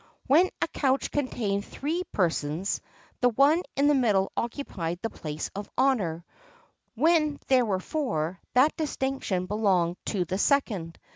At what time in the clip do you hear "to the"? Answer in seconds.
10.05-10.39